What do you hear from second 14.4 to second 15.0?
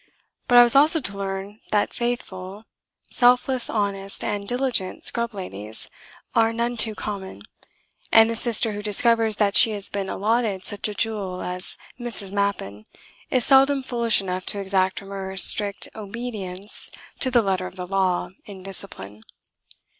to exact